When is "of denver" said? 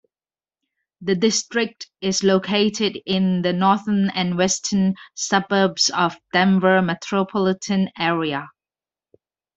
5.91-6.81